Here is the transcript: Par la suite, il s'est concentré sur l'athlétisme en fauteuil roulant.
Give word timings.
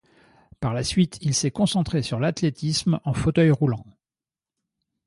Par 0.59 0.73
la 0.73 0.83
suite, 0.83 1.19
il 1.21 1.35
s'est 1.35 1.51
concentré 1.51 2.01
sur 2.01 2.19
l'athlétisme 2.19 2.99
en 3.05 3.13
fauteuil 3.13 3.51
roulant. 3.51 3.85